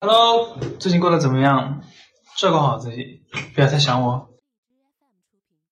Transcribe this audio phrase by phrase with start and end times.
[0.00, 1.82] Hello，最近过得怎么样？
[2.36, 3.20] 照顾好自己，
[3.52, 4.28] 不要太想我。